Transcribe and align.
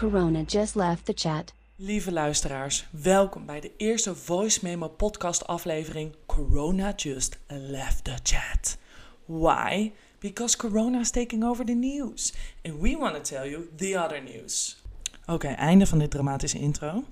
Corona 0.00 0.42
just 0.46 0.74
left 0.74 1.04
the 1.04 1.12
chat. 1.14 1.52
Lieve 1.76 2.12
luisteraars, 2.12 2.86
welkom 2.90 3.46
bij 3.46 3.60
de 3.60 3.72
eerste 3.76 4.14
Voice 4.14 4.58
Memo 4.62 4.88
podcast 4.88 5.46
aflevering 5.46 6.14
Corona 6.26 6.92
Just 6.96 7.38
Left 7.46 8.04
the 8.04 8.14
Chat. 8.22 8.78
Why? 9.24 9.92
Because 10.18 10.56
Corona 10.56 11.00
is 11.00 11.10
taking 11.10 11.44
over 11.44 11.64
the 11.64 11.72
news. 11.72 12.34
And 12.62 12.80
we 12.80 12.96
want 12.96 13.14
to 13.14 13.20
tell 13.20 13.50
you 13.50 13.68
the 13.76 13.98
other 13.98 14.22
news. 14.22 14.82
Oké, 15.26 15.48
einde 15.48 15.86
van 15.86 15.98
dit 15.98 16.10
dramatische 16.10 16.58
intro. 16.58 17.04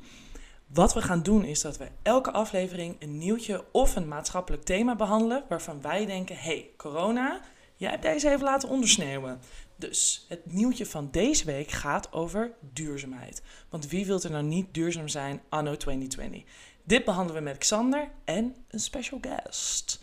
Wat 0.67 0.95
we 0.95 1.03
gaan 1.03 1.23
doen 1.23 1.45
is 1.45 1.61
dat 1.61 1.77
we 1.77 1.89
elke 2.03 2.31
aflevering 2.31 2.97
een 2.99 3.19
nieuwtje 3.19 3.65
of 3.73 3.97
een 3.97 4.09
maatschappelijk 4.09 4.63
thema 4.63 4.97
behandelen 4.97 5.45
waarvan 5.49 5.81
wij 5.81 6.07
denken: 6.07 6.37
hey, 6.37 6.71
corona, 6.77 7.41
jij 7.77 7.91
hebt 7.91 8.03
deze 8.03 8.31
even 8.31 8.45
laten 8.45 8.69
ondersneeuwen. 8.69 9.41
Dus 9.79 10.25
het 10.29 10.53
nieuwtje 10.53 10.87
van 10.87 11.11
deze 11.11 11.45
week 11.45 11.71
gaat 11.71 12.13
over 12.13 12.53
duurzaamheid. 12.61 13.43
Want 13.69 13.87
wie 13.87 14.07
wil 14.07 14.23
er 14.23 14.31
nou 14.31 14.45
niet 14.45 14.75
duurzaam 14.75 15.09
zijn 15.09 15.43
anno 15.49 15.77
2020? 15.77 16.43
Dit 16.85 17.05
behandelen 17.05 17.43
we 17.43 17.49
met 17.49 17.59
Xander 17.59 18.11
en 18.25 18.55
een 18.69 18.81
special 18.81 19.19
guest. 19.21 20.01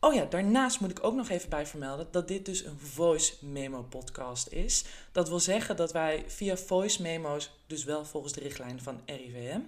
Oh 0.00 0.14
ja, 0.14 0.24
daarnaast 0.24 0.80
moet 0.80 0.90
ik 0.90 1.04
ook 1.04 1.14
nog 1.14 1.28
even 1.28 1.48
bij 1.48 1.66
vermelden 1.66 2.08
dat 2.10 2.28
dit 2.28 2.44
dus 2.44 2.64
een 2.64 2.78
voice 2.78 3.34
memo 3.40 3.82
podcast 3.82 4.48
is. 4.48 4.84
Dat 5.12 5.28
wil 5.28 5.40
zeggen 5.40 5.76
dat 5.76 5.92
wij 5.92 6.24
via 6.26 6.56
voice 6.56 7.02
memo's, 7.02 7.50
dus 7.66 7.84
wel 7.84 8.04
volgens 8.04 8.32
de 8.32 8.40
richtlijnen 8.40 8.82
van 8.82 9.00
RIVM, 9.06 9.60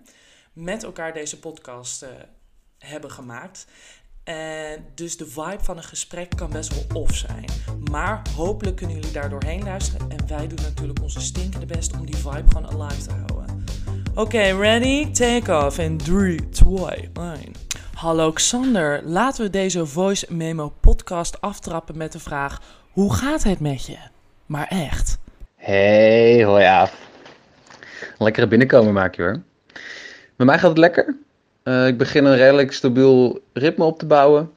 met 0.53 0.83
elkaar 0.83 1.12
deze 1.12 1.39
podcast 1.39 2.03
uh, 2.03 2.09
hebben 2.79 3.11
gemaakt. 3.11 3.67
En 4.25 4.85
dus 4.95 5.17
de 5.17 5.27
vibe 5.27 5.59
van 5.61 5.77
een 5.77 5.83
gesprek 5.83 6.31
kan 6.37 6.51
best 6.51 6.75
wel 6.75 7.03
off 7.03 7.15
zijn. 7.15 7.45
Maar 7.91 8.23
hopelijk 8.37 8.77
kunnen 8.77 8.97
jullie 8.97 9.12
daar 9.12 9.31
doorheen 9.31 9.64
luisteren. 9.64 10.11
En 10.11 10.29
wij 10.29 10.47
doen 10.47 10.59
natuurlijk 10.62 11.03
onze 11.03 11.20
stinkende 11.20 11.67
best 11.67 11.92
om 11.92 12.06
die 12.06 12.17
vibe 12.17 12.45
gewoon 12.48 12.67
alive 12.67 13.06
te 13.06 13.14
houden. 13.14 13.64
Oké, 14.14 14.42
ready? 14.42 15.11
Take 15.11 15.64
off 15.64 15.79
in 15.79 15.97
3, 15.97 16.48
2, 16.48 16.77
1. 16.77 17.11
Hallo 17.95 18.33
Xander, 18.33 19.03
laten 19.05 19.45
we 19.45 19.51
deze 19.51 19.87
voice 19.87 20.34
memo 20.34 20.73
podcast 20.81 21.41
aftrappen 21.41 21.97
met 21.97 22.12
de 22.12 22.19
vraag: 22.19 22.61
hoe 22.91 23.14
gaat 23.14 23.42
het 23.42 23.61
met 23.61 23.86
je? 23.86 23.98
Maar 24.47 24.67
echt. 24.69 25.19
Hey, 25.57 26.45
hoi 26.45 26.67
af. 26.67 26.95
Lekkere 28.19 28.48
binnenkomen 28.48 28.92
maak 28.92 29.14
je 29.14 29.23
hoor. 29.23 29.42
Met 30.36 30.47
mij 30.47 30.59
gaat 30.59 30.69
het 30.69 30.79
lekker. 30.79 31.17
Uh, 31.64 31.86
ik 31.86 31.98
begin 31.98 32.24
een 32.24 32.36
redelijk 32.36 32.72
stabiel 32.72 33.42
ritme 33.52 33.84
op 33.84 33.98
te 33.98 34.06
bouwen. 34.06 34.50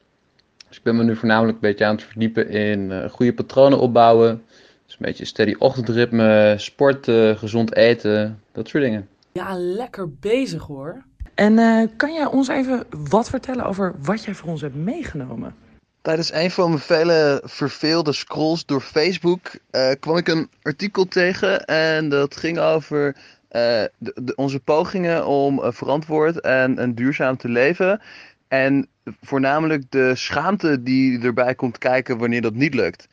Dus 0.67 0.77
ik 0.77 0.83
ben 0.83 0.95
me 0.95 1.03
nu 1.03 1.15
voornamelijk 1.15 1.53
een 1.53 1.69
beetje 1.69 1.85
aan 1.85 1.95
het 1.95 2.03
verdiepen 2.03 2.49
in 2.49 2.79
uh, 2.79 3.09
goede 3.09 3.33
patronen 3.33 3.79
opbouwen. 3.79 4.43
Dus 4.85 4.93
een 4.93 5.05
beetje 5.05 5.25
steady 5.25 5.55
ochtendritme, 5.59 6.55
sporten, 6.57 7.37
gezond 7.37 7.75
eten, 7.75 8.41
dat 8.51 8.67
soort 8.67 8.83
dingen. 8.83 9.07
Ja, 9.31 9.57
lekker 9.57 10.09
bezig 10.11 10.63
hoor. 10.63 11.03
En 11.33 11.57
uh, 11.57 11.87
kan 11.95 12.13
jij 12.13 12.25
ons 12.25 12.47
even 12.47 12.83
wat 13.09 13.29
vertellen 13.29 13.65
over 13.65 13.95
wat 14.01 14.23
jij 14.23 14.33
voor 14.33 14.49
ons 14.49 14.61
hebt 14.61 14.75
meegenomen? 14.75 15.55
Tijdens 16.01 16.33
een 16.33 16.51
van 16.51 16.69
mijn 16.69 16.81
vele 16.81 17.41
verveelde 17.45 18.13
scrolls 18.13 18.65
door 18.65 18.81
Facebook 18.81 19.51
uh, 19.71 19.91
kwam 19.99 20.17
ik 20.17 20.27
een 20.27 20.49
artikel 20.61 21.05
tegen 21.07 21.65
en 21.65 22.09
dat 22.09 22.35
ging 22.35 22.59
over 22.59 23.15
de, 23.55 23.91
de, 24.23 24.35
onze 24.35 24.59
pogingen 24.59 25.27
om 25.27 25.61
verantwoord 25.63 26.39
en, 26.41 26.77
en 26.77 26.95
duurzaam 26.95 27.37
te 27.37 27.49
leven. 27.49 28.01
En 28.47 28.87
voornamelijk 29.21 29.91
de 29.91 30.15
schaamte 30.15 30.83
die 30.83 31.21
erbij 31.21 31.55
komt 31.55 31.77
kijken 31.77 32.17
wanneer 32.17 32.41
dat 32.41 32.53
niet 32.53 32.73
lukt. 32.73 33.07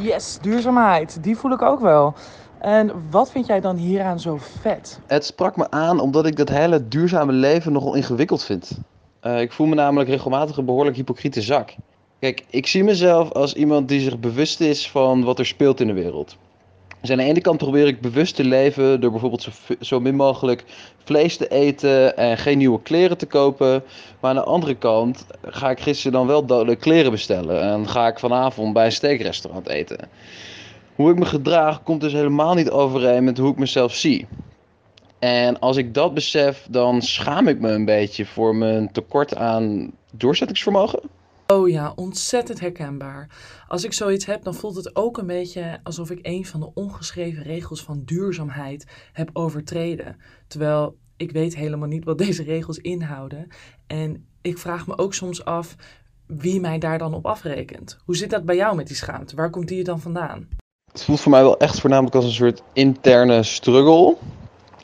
Yes, 0.00 0.38
duurzaamheid, 0.40 1.22
die 1.22 1.36
voel 1.36 1.52
ik 1.52 1.62
ook 1.62 1.80
wel. 1.80 2.14
En 2.60 2.92
wat 3.10 3.30
vind 3.30 3.46
jij 3.46 3.60
dan 3.60 3.76
hieraan 3.76 4.20
zo 4.20 4.38
vet? 4.60 5.00
Het 5.06 5.24
sprak 5.24 5.56
me 5.56 5.70
aan 5.70 6.00
omdat 6.00 6.26
ik 6.26 6.36
dat 6.36 6.48
hele 6.48 6.88
duurzame 6.88 7.32
leven 7.32 7.72
nogal 7.72 7.94
ingewikkeld 7.94 8.44
vind. 8.44 8.78
Uh, 9.22 9.40
ik 9.40 9.52
voel 9.52 9.66
me 9.66 9.74
namelijk 9.74 10.10
regelmatig 10.10 10.56
een 10.56 10.64
behoorlijk 10.64 10.96
hypocriete 10.96 11.40
zak. 11.42 11.74
Kijk, 12.18 12.44
ik 12.50 12.66
zie 12.66 12.84
mezelf 12.84 13.32
als 13.32 13.54
iemand 13.54 13.88
die 13.88 14.00
zich 14.00 14.18
bewust 14.18 14.60
is 14.60 14.90
van 14.90 15.24
wat 15.24 15.38
er 15.38 15.46
speelt 15.46 15.80
in 15.80 15.86
de 15.86 15.92
wereld. 15.92 16.36
Dus 17.06 17.16
aan 17.16 17.24
de 17.24 17.30
ene 17.30 17.40
kant 17.40 17.58
probeer 17.58 17.86
ik 17.86 18.00
bewust 18.00 18.34
te 18.34 18.44
leven 18.44 19.00
door 19.00 19.10
bijvoorbeeld 19.10 19.42
zo, 19.42 19.50
zo 19.80 20.00
min 20.00 20.14
mogelijk 20.14 20.64
vlees 21.04 21.36
te 21.36 21.48
eten 21.48 22.16
en 22.16 22.38
geen 22.38 22.58
nieuwe 22.58 22.82
kleren 22.82 23.18
te 23.18 23.26
kopen. 23.26 23.82
Maar 24.20 24.30
aan 24.30 24.36
de 24.36 24.44
andere 24.44 24.74
kant 24.74 25.26
ga 25.42 25.70
ik 25.70 25.80
gisteren 25.80 26.12
dan 26.12 26.26
wel 26.26 26.46
dode 26.46 26.76
kleren 26.76 27.10
bestellen 27.10 27.62
en 27.62 27.88
ga 27.88 28.06
ik 28.06 28.18
vanavond 28.18 28.72
bij 28.72 28.84
een 28.84 28.92
steakrestaurant 28.92 29.68
eten 29.68 30.08
hoe 30.96 31.10
ik 31.10 31.18
me 31.18 31.24
gedraag 31.24 31.82
komt 31.82 32.00
dus 32.00 32.12
helemaal 32.12 32.54
niet 32.54 32.70
overeen 32.70 33.24
met 33.24 33.38
hoe 33.38 33.50
ik 33.50 33.58
mezelf 33.58 33.94
zie. 33.94 34.26
En 35.18 35.58
als 35.58 35.76
ik 35.76 35.94
dat 35.94 36.14
besef, 36.14 36.66
dan 36.70 37.02
schaam 37.02 37.48
ik 37.48 37.60
me 37.60 37.70
een 37.70 37.84
beetje 37.84 38.26
voor 38.26 38.54
mijn 38.54 38.92
tekort 38.92 39.36
aan 39.36 39.90
doorzettingsvermogen. 40.12 41.00
Oh 41.46 41.68
ja, 41.68 41.92
ontzettend 41.96 42.60
herkenbaar. 42.60 43.28
Als 43.68 43.84
ik 43.84 43.92
zoiets 43.92 44.26
heb, 44.26 44.42
dan 44.42 44.54
voelt 44.54 44.76
het 44.76 44.96
ook 44.96 45.18
een 45.18 45.26
beetje 45.26 45.80
alsof 45.82 46.10
ik 46.10 46.18
een 46.22 46.46
van 46.46 46.60
de 46.60 46.70
ongeschreven 46.74 47.42
regels 47.42 47.82
van 47.82 48.02
duurzaamheid 48.04 48.86
heb 49.12 49.30
overtreden. 49.32 50.16
Terwijl 50.46 50.98
ik 51.16 51.32
weet 51.32 51.56
helemaal 51.56 51.88
niet 51.88 52.04
wat 52.04 52.18
deze 52.26 52.42
regels 52.42 52.78
inhouden. 52.78 53.48
En 53.86 54.26
ik 54.42 54.58
vraag 54.58 54.86
me 54.86 54.98
ook 54.98 55.14
soms 55.14 55.44
af 55.44 55.76
wie 56.26 56.60
mij 56.60 56.78
daar 56.78 56.98
dan 56.98 57.14
op 57.14 57.26
afrekent. 57.26 57.98
Hoe 58.04 58.16
zit 58.16 58.30
dat 58.30 58.44
bij 58.44 58.56
jou 58.56 58.76
met 58.76 58.86
die 58.86 58.96
schaamte? 58.96 59.36
Waar 59.36 59.50
komt 59.50 59.68
die 59.68 59.84
dan 59.84 60.00
vandaan? 60.00 60.48
Het 60.92 61.04
voelt 61.04 61.20
voor 61.20 61.30
mij 61.30 61.42
wel 61.42 61.58
echt 61.58 61.80
voornamelijk 61.80 62.14
als 62.14 62.24
een 62.24 62.30
soort 62.30 62.62
interne 62.72 63.42
struggle. 63.42 64.16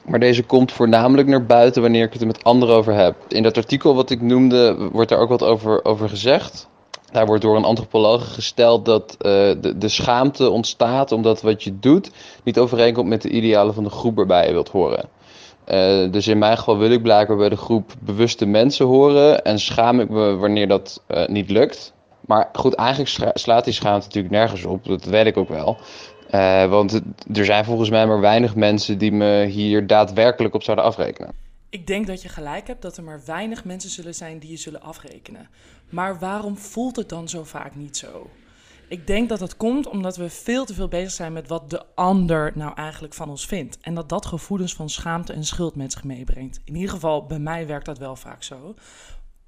Maar 0.05 0.21
deze 0.21 0.43
komt 0.43 0.73
voornamelijk 0.73 1.29
naar 1.29 1.47
buiten 1.47 1.83
wanneer 1.83 2.05
ik 2.05 2.13
het 2.13 2.21
er 2.21 2.27
met 2.27 2.45
anderen 2.45 2.75
over 2.75 2.95
heb. 2.95 3.17
In 3.29 3.43
dat 3.43 3.57
artikel 3.57 3.95
wat 3.95 4.11
ik 4.11 4.21
noemde, 4.21 4.89
wordt 4.93 5.09
daar 5.09 5.19
ook 5.19 5.29
wat 5.29 5.43
over, 5.43 5.85
over 5.85 6.09
gezegd. 6.09 6.69
Daar 7.11 7.27
wordt 7.27 7.43
door 7.43 7.57
een 7.57 7.65
antropoloog 7.65 8.35
gesteld 8.35 8.85
dat 8.85 9.13
uh, 9.13 9.31
de, 9.61 9.75
de 9.79 9.89
schaamte 9.89 10.51
ontstaat 10.51 11.13
omdat 11.13 11.43
wat 11.43 11.63
je 11.63 11.79
doet 11.79 12.11
niet 12.45 12.59
overeenkomt 12.59 13.09
met 13.09 13.23
de 13.23 13.31
idealen 13.31 13.75
van 13.75 13.85
de 13.85 13.91
groep 13.91 14.17
waarbij 14.17 14.47
je 14.47 14.53
wilt 14.53 14.69
horen. 14.69 15.09
Uh, 15.67 16.13
dus 16.13 16.29
in 16.29 16.39
mijn 16.39 16.59
geval 16.59 16.79
wil 16.79 16.91
ik 16.91 17.03
blijkbaar 17.03 17.37
bij 17.37 17.49
de 17.49 17.57
groep 17.57 17.93
bewuste 18.01 18.47
mensen 18.47 18.87
horen 18.87 19.45
en 19.45 19.59
schaam 19.59 20.01
ik 20.01 20.09
me 20.09 20.37
wanneer 20.37 20.69
dat 20.69 21.03
uh, 21.09 21.27
niet 21.27 21.51
lukt. 21.51 21.93
Maar 22.27 22.49
goed, 22.53 22.75
eigenlijk 22.75 23.33
slaat 23.35 23.65
die 23.65 23.73
schaamte 23.73 24.07
natuurlijk 24.07 24.35
nergens 24.35 24.65
op. 24.65 24.85
Dat 24.85 25.05
weet 25.05 25.27
ik 25.27 25.37
ook 25.37 25.49
wel. 25.49 25.77
Uh, 26.35 26.69
want 26.69 27.01
er 27.33 27.45
zijn 27.45 27.65
volgens 27.65 27.91
mij 27.91 28.07
maar 28.07 28.21
weinig 28.21 28.55
mensen 28.55 28.99
die 28.99 29.13
me 29.13 29.45
hier 29.45 29.87
daadwerkelijk 29.87 30.55
op 30.55 30.63
zouden 30.63 30.85
afrekenen. 30.85 31.33
Ik 31.69 31.87
denk 31.87 32.07
dat 32.07 32.23
je 32.23 32.29
gelijk 32.29 32.67
hebt 32.67 32.83
dat 32.83 32.97
er 32.97 33.03
maar 33.03 33.21
weinig 33.27 33.65
mensen 33.65 33.91
zullen 33.91 34.15
zijn 34.15 34.39
die 34.39 34.51
je 34.51 34.57
zullen 34.57 34.83
afrekenen. 34.83 35.49
Maar 35.89 36.19
waarom 36.19 36.57
voelt 36.57 36.97
het 36.97 37.09
dan 37.09 37.29
zo 37.29 37.45
vaak 37.45 37.75
niet 37.75 37.97
zo? 37.97 38.31
Ik 38.89 39.07
denk 39.07 39.29
dat 39.29 39.39
dat 39.39 39.57
komt 39.57 39.89
omdat 39.89 40.17
we 40.17 40.31
veel 40.31 40.65
te 40.65 40.75
veel 40.75 40.89
bezig 40.89 41.13
zijn 41.13 41.33
met 41.33 41.49
wat 41.49 41.71
de 41.71 41.83
ander 41.95 42.53
nou 42.55 42.75
eigenlijk 42.75 43.15
van 43.15 43.29
ons 43.29 43.47
vindt. 43.47 43.79
En 43.81 43.95
dat 43.95 44.09
dat 44.09 44.27
gevoelens 44.27 44.75
van 44.75 44.91
schaamte 44.91 45.33
en 45.33 45.45
schuld 45.45 45.77
met 45.77 45.93
zich 45.93 46.05
meebrengt. 46.05 46.61
In 46.65 46.75
ieder 46.75 46.91
geval, 46.91 47.27
bij 47.27 47.39
mij 47.39 47.67
werkt 47.67 47.87
dat 47.87 47.99
wel 47.99 48.17
vaak 48.17 48.43
zo. 48.43 48.75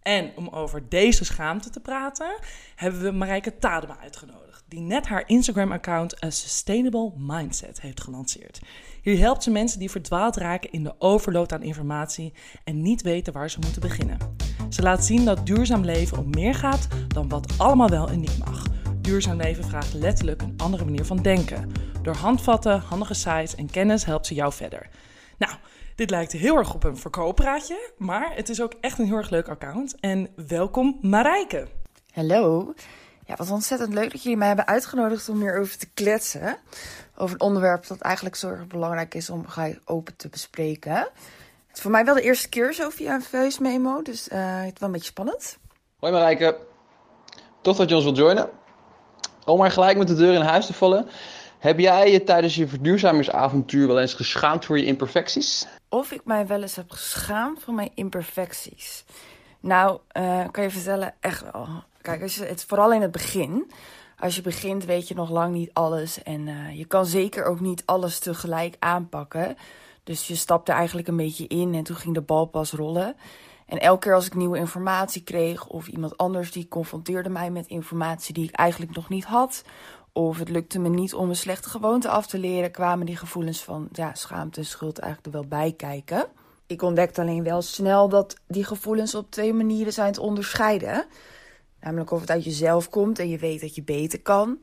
En 0.02 0.32
om 0.36 0.48
over 0.48 0.88
deze 0.88 1.24
schaamte 1.24 1.70
te 1.70 1.80
praten, 1.80 2.36
hebben 2.74 3.02
we 3.02 3.10
Marijke 3.10 3.58
Tadema 3.58 3.98
uitgenodigd, 4.02 4.43
die 4.74 4.82
net 4.82 5.06
haar 5.06 5.22
Instagram-account 5.26 6.24
A 6.24 6.30
Sustainable 6.30 7.12
Mindset 7.16 7.80
heeft 7.80 8.00
gelanceerd. 8.00 8.60
Hier 9.02 9.18
helpt 9.18 9.42
ze 9.42 9.50
mensen 9.50 9.78
die 9.78 9.90
verdwaald 9.90 10.36
raken 10.36 10.72
in 10.72 10.84
de 10.84 10.94
overload 10.98 11.52
aan 11.52 11.62
informatie 11.62 12.32
en 12.64 12.82
niet 12.82 13.02
weten 13.02 13.32
waar 13.32 13.50
ze 13.50 13.58
moeten 13.60 13.80
beginnen. 13.80 14.18
Ze 14.68 14.82
laat 14.82 15.04
zien 15.04 15.24
dat 15.24 15.46
duurzaam 15.46 15.84
leven 15.84 16.18
om 16.18 16.30
meer 16.30 16.54
gaat 16.54 16.88
dan 17.08 17.28
wat 17.28 17.58
allemaal 17.58 17.88
wel 17.88 18.08
en 18.08 18.20
niet 18.20 18.38
mag. 18.38 18.66
Duurzaam 19.00 19.36
leven 19.36 19.64
vraagt 19.64 19.94
letterlijk 19.94 20.42
een 20.42 20.54
andere 20.56 20.84
manier 20.84 21.04
van 21.04 21.22
denken. 21.22 21.72
Door 22.02 22.14
handvatten, 22.14 22.80
handige 22.80 23.14
sites 23.14 23.54
en 23.54 23.70
kennis 23.70 24.04
helpt 24.04 24.26
ze 24.26 24.34
jou 24.34 24.52
verder. 24.52 24.88
Nou, 25.38 25.52
dit 25.94 26.10
lijkt 26.10 26.32
heel 26.32 26.56
erg 26.56 26.74
op 26.74 26.84
een 26.84 26.96
verkooppraatje, 26.96 27.92
maar 27.98 28.36
het 28.36 28.48
is 28.48 28.62
ook 28.62 28.74
echt 28.80 28.98
een 28.98 29.06
heel 29.06 29.16
erg 29.16 29.30
leuk 29.30 29.48
account. 29.48 30.00
En 30.00 30.28
welkom 30.46 30.98
Marijke. 31.00 31.68
Hallo. 32.12 32.74
Ja, 33.26 33.34
wat 33.36 33.50
ontzettend 33.50 33.94
leuk 33.94 34.12
dat 34.12 34.22
jullie 34.22 34.38
mij 34.38 34.46
hebben 34.46 34.66
uitgenodigd 34.66 35.28
om 35.28 35.40
hierover 35.40 35.78
te 35.78 35.88
kletsen. 35.94 36.56
Over 37.16 37.34
een 37.34 37.46
onderwerp 37.46 37.86
dat 37.86 38.00
eigenlijk 38.00 38.36
zo 38.36 38.48
erg 38.48 38.66
belangrijk 38.66 39.14
is 39.14 39.30
om 39.30 39.46
open 39.84 40.16
te 40.16 40.28
bespreken. 40.28 40.94
Het 40.94 41.76
is 41.76 41.80
voor 41.80 41.90
mij 41.90 42.04
wel 42.04 42.14
de 42.14 42.22
eerste 42.22 42.48
keer 42.48 42.72
zo 42.72 42.90
via 42.90 43.14
een 43.14 43.22
voice 43.22 43.62
memo, 43.62 44.02
dus 44.02 44.28
uh, 44.28 44.56
het 44.56 44.72
is 44.74 44.80
wel 44.80 44.88
een 44.88 44.94
beetje 44.94 45.10
spannend. 45.10 45.58
Hoi 45.98 46.12
Marijke. 46.12 46.58
Tof 47.60 47.76
dat 47.76 47.88
je 47.88 47.94
ons 47.94 48.04
wilt 48.04 48.16
joinen. 48.16 48.50
Om 49.44 49.58
maar 49.58 49.70
gelijk 49.70 49.98
met 49.98 50.08
de 50.08 50.14
deur 50.14 50.34
in 50.34 50.40
huis 50.40 50.66
te 50.66 50.74
vallen. 50.74 51.08
Heb 51.58 51.78
jij 51.78 52.12
je 52.12 52.24
tijdens 52.24 52.54
je 52.54 52.68
verduurzamingsavontuur 52.68 53.86
wel 53.86 54.00
eens 54.00 54.14
geschaamd 54.14 54.64
voor 54.64 54.78
je 54.78 54.84
imperfecties? 54.84 55.66
Of 55.88 56.10
ik 56.10 56.24
mij 56.24 56.46
wel 56.46 56.62
eens 56.62 56.76
heb 56.76 56.90
geschaamd 56.90 57.62
voor 57.62 57.74
mijn 57.74 57.90
imperfecties? 57.94 59.04
Nou, 59.60 59.98
uh, 60.12 60.44
kan 60.50 60.62
je 60.62 60.70
vertellen, 60.70 61.14
echt 61.20 61.52
wel. 61.52 61.68
Kijk, 62.04 62.22
als 62.22 62.34
je, 62.34 62.44
het, 62.44 62.64
vooral 62.64 62.92
in 62.92 63.00
het 63.00 63.10
begin. 63.10 63.70
als 64.18 64.36
je 64.36 64.42
begint 64.42 64.84
weet 64.84 65.08
je 65.08 65.14
nog 65.14 65.30
lang 65.30 65.54
niet 65.54 65.70
alles. 65.72 66.22
En 66.22 66.46
uh, 66.46 66.78
je 66.78 66.84
kan 66.84 67.06
zeker 67.06 67.44
ook 67.44 67.60
niet 67.60 67.82
alles 67.84 68.18
tegelijk 68.18 68.76
aanpakken. 68.78 69.56
Dus 70.02 70.26
je 70.26 70.34
stapte 70.34 70.72
eigenlijk 70.72 71.08
een 71.08 71.16
beetje 71.16 71.46
in 71.46 71.74
en 71.74 71.82
toen 71.82 71.96
ging 71.96 72.14
de 72.14 72.20
bal 72.20 72.46
pas 72.46 72.72
rollen. 72.72 73.16
En 73.66 73.80
elke 73.80 74.00
keer 74.00 74.14
als 74.14 74.26
ik 74.26 74.34
nieuwe 74.34 74.58
informatie 74.58 75.22
kreeg 75.22 75.66
of 75.66 75.88
iemand 75.88 76.16
anders 76.16 76.52
die 76.52 76.68
confronteerde 76.68 77.28
mij 77.28 77.50
met 77.50 77.66
informatie 77.66 78.34
die 78.34 78.48
ik 78.48 78.54
eigenlijk 78.54 78.94
nog 78.94 79.08
niet 79.08 79.24
had, 79.24 79.64
of 80.12 80.38
het 80.38 80.48
lukte 80.48 80.78
me 80.78 80.88
niet 80.88 81.14
om 81.14 81.28
een 81.28 81.36
slechte 81.36 81.68
gewoonte 81.68 82.08
af 82.08 82.26
te 82.26 82.38
leren, 82.38 82.70
kwamen 82.70 83.06
die 83.06 83.16
gevoelens 83.16 83.62
van 83.62 83.88
ja, 83.92 84.14
schaamte 84.14 84.60
en 84.60 84.66
schuld 84.66 84.98
eigenlijk 84.98 85.34
er 85.34 85.40
wel 85.40 85.48
bij 85.60 85.72
kijken. 85.76 86.26
Ik 86.66 86.82
ontdekte 86.82 87.20
alleen 87.20 87.42
wel 87.42 87.62
snel 87.62 88.08
dat 88.08 88.36
die 88.46 88.64
gevoelens 88.64 89.14
op 89.14 89.30
twee 89.30 89.52
manieren 89.52 89.92
zijn 89.92 90.12
te 90.12 90.20
onderscheiden. 90.20 91.06
Namelijk 91.84 92.10
of 92.10 92.20
het 92.20 92.30
uit 92.30 92.44
jezelf 92.44 92.88
komt 92.88 93.18
en 93.18 93.28
je 93.28 93.38
weet 93.38 93.60
dat 93.60 93.74
je 93.74 93.82
beter 93.82 94.20
kan, 94.20 94.58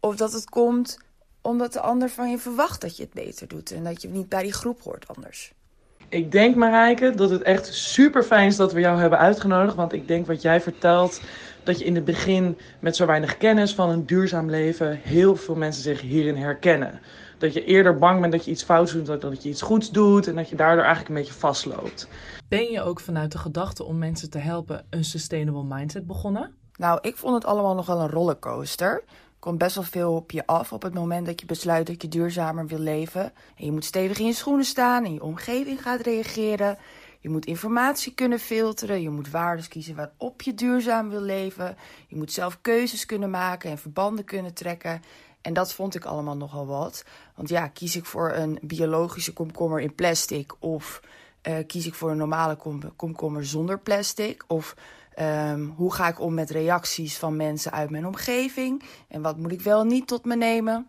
of 0.00 0.16
dat 0.16 0.32
het 0.32 0.48
komt 0.48 0.98
omdat 1.42 1.72
de 1.72 1.80
ander 1.80 2.08
van 2.08 2.30
je 2.30 2.38
verwacht 2.38 2.80
dat 2.80 2.96
je 2.96 3.02
het 3.02 3.12
beter 3.12 3.48
doet 3.48 3.70
en 3.70 3.84
dat 3.84 4.02
je 4.02 4.08
niet 4.08 4.28
bij 4.28 4.42
die 4.42 4.52
groep 4.52 4.80
hoort 4.82 5.08
anders. 5.08 5.52
Ik 6.08 6.32
denk, 6.32 6.56
Marijke, 6.56 7.14
dat 7.14 7.30
het 7.30 7.42
echt 7.42 7.74
super 7.74 8.22
fijn 8.22 8.46
is 8.46 8.56
dat 8.56 8.72
we 8.72 8.80
jou 8.80 9.00
hebben 9.00 9.18
uitgenodigd. 9.18 9.76
Want 9.76 9.92
ik 9.92 10.08
denk 10.08 10.26
wat 10.26 10.42
jij 10.42 10.60
vertelt, 10.60 11.20
dat 11.62 11.78
je 11.78 11.84
in 11.84 11.94
het 11.94 12.04
begin 12.04 12.58
met 12.80 12.96
zo 12.96 13.06
weinig 13.06 13.36
kennis 13.36 13.74
van 13.74 13.90
een 13.90 14.06
duurzaam 14.06 14.50
leven 14.50 15.00
heel 15.02 15.36
veel 15.36 15.54
mensen 15.54 15.82
zich 15.82 16.00
hierin 16.00 16.36
herkennen. 16.36 17.00
Dat 17.40 17.54
je 17.54 17.64
eerder 17.64 17.98
bang 17.98 18.20
bent 18.20 18.32
dat 18.32 18.44
je 18.44 18.50
iets 18.50 18.62
fouts 18.62 18.92
doet 18.92 19.06
dan 19.06 19.18
dat 19.20 19.42
je 19.42 19.48
iets 19.48 19.62
goeds 19.62 19.90
doet 19.90 20.26
en 20.26 20.34
dat 20.34 20.48
je 20.48 20.56
daardoor 20.56 20.84
eigenlijk 20.84 21.08
een 21.08 21.22
beetje 21.22 21.38
vastloopt. 21.38 22.08
Ben 22.48 22.70
je 22.70 22.82
ook 22.82 23.00
vanuit 23.00 23.32
de 23.32 23.38
gedachte 23.38 23.84
om 23.84 23.98
mensen 23.98 24.30
te 24.30 24.38
helpen 24.38 24.86
een 24.90 25.04
sustainable 25.04 25.64
mindset 25.64 26.06
begonnen? 26.06 26.54
Nou, 26.76 26.98
ik 27.02 27.16
vond 27.16 27.34
het 27.34 27.44
allemaal 27.44 27.74
nog 27.74 27.86
wel 27.86 28.00
een 28.00 28.10
rollercoaster 28.10 29.04
komt 29.40 29.58
best 29.58 29.74
wel 29.74 29.84
veel 29.84 30.14
op 30.14 30.30
je 30.30 30.46
af 30.46 30.72
op 30.72 30.82
het 30.82 30.94
moment 30.94 31.26
dat 31.26 31.40
je 31.40 31.46
besluit 31.46 31.86
dat 31.86 32.02
je 32.02 32.08
duurzamer 32.08 32.66
wil 32.66 32.78
leven. 32.78 33.32
En 33.56 33.64
je 33.64 33.72
moet 33.72 33.84
stevig 33.84 34.18
in 34.18 34.26
je 34.26 34.32
schoenen 34.32 34.64
staan 34.64 35.04
en 35.04 35.12
je 35.12 35.22
omgeving 35.22 35.82
gaat 35.82 36.00
reageren. 36.00 36.78
Je 37.20 37.28
moet 37.28 37.46
informatie 37.46 38.14
kunnen 38.14 38.38
filteren. 38.38 39.02
Je 39.02 39.10
moet 39.10 39.30
waardes 39.30 39.68
kiezen 39.68 39.96
waarop 39.96 40.42
je 40.42 40.54
duurzaam 40.54 41.08
wil 41.10 41.20
leven. 41.20 41.76
Je 42.08 42.16
moet 42.16 42.32
zelf 42.32 42.58
keuzes 42.60 43.06
kunnen 43.06 43.30
maken 43.30 43.70
en 43.70 43.78
verbanden 43.78 44.24
kunnen 44.24 44.54
trekken. 44.54 45.02
En 45.42 45.52
dat 45.52 45.72
vond 45.72 45.94
ik 45.94 46.04
allemaal 46.04 46.36
nogal 46.36 46.66
wat. 46.66 47.04
Want 47.34 47.48
ja, 47.48 47.68
kies 47.68 47.96
ik 47.96 48.04
voor 48.04 48.32
een 48.32 48.58
biologische 48.62 49.32
komkommer 49.32 49.80
in 49.80 49.94
plastic 49.94 50.54
of 50.58 51.00
uh, 51.48 51.54
kies 51.66 51.86
ik 51.86 51.94
voor 51.94 52.10
een 52.10 52.16
normale 52.16 52.56
komkommer 52.96 53.46
zonder 53.46 53.78
plastic? 53.78 54.44
Of 54.46 54.74
Um, 55.20 55.72
hoe 55.76 55.94
ga 55.94 56.08
ik 56.08 56.20
om 56.20 56.34
met 56.34 56.50
reacties 56.50 57.18
van 57.18 57.36
mensen 57.36 57.72
uit 57.72 57.90
mijn 57.90 58.06
omgeving? 58.06 58.82
En 59.08 59.22
wat 59.22 59.36
moet 59.36 59.52
ik 59.52 59.60
wel 59.60 59.84
niet 59.84 60.06
tot 60.06 60.24
me 60.24 60.36
nemen? 60.36 60.86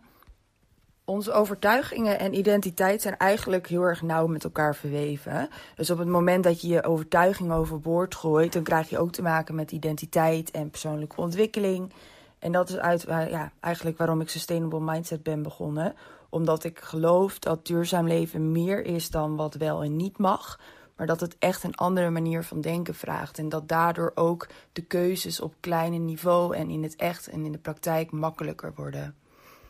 Onze 1.04 1.32
overtuigingen 1.32 2.18
en 2.18 2.38
identiteit 2.38 3.02
zijn 3.02 3.16
eigenlijk 3.16 3.66
heel 3.66 3.82
erg 3.82 4.02
nauw 4.02 4.26
met 4.26 4.44
elkaar 4.44 4.74
verweven. 4.76 5.48
Dus 5.76 5.90
op 5.90 5.98
het 5.98 6.08
moment 6.08 6.44
dat 6.44 6.60
je 6.60 6.68
je 6.68 6.84
overtuiging 6.84 7.52
overboord 7.52 8.14
gooit, 8.14 8.52
dan 8.52 8.62
krijg 8.62 8.88
je 8.88 8.98
ook 8.98 9.12
te 9.12 9.22
maken 9.22 9.54
met 9.54 9.72
identiteit 9.72 10.50
en 10.50 10.70
persoonlijke 10.70 11.20
ontwikkeling. 11.20 11.92
En 12.42 12.52
dat 12.52 12.68
is 12.68 12.76
uit, 12.76 13.02
ja, 13.08 13.52
eigenlijk 13.60 13.98
waarom 13.98 14.20
ik 14.20 14.28
Sustainable 14.28 14.80
Mindset 14.80 15.22
ben 15.22 15.42
begonnen. 15.42 15.94
Omdat 16.28 16.64
ik 16.64 16.78
geloof 16.78 17.38
dat 17.38 17.66
duurzaam 17.66 18.06
leven 18.06 18.52
meer 18.52 18.84
is 18.84 19.10
dan 19.10 19.36
wat 19.36 19.54
wel 19.54 19.82
en 19.82 19.96
niet 19.96 20.18
mag 20.18 20.58
maar 21.02 21.06
dat 21.06 21.20
het 21.20 21.36
echt 21.38 21.64
een 21.64 21.74
andere 21.74 22.10
manier 22.10 22.42
van 22.42 22.60
denken 22.60 22.94
vraagt. 22.94 23.38
En 23.38 23.48
dat 23.48 23.68
daardoor 23.68 24.12
ook 24.14 24.48
de 24.72 24.82
keuzes 24.82 25.40
op 25.40 25.54
kleine 25.60 25.96
niveau 25.96 26.56
en 26.56 26.70
in 26.70 26.82
het 26.82 26.96
echt 26.96 27.26
en 27.26 27.44
in 27.44 27.52
de 27.52 27.58
praktijk 27.58 28.10
makkelijker 28.10 28.72
worden. 28.76 29.14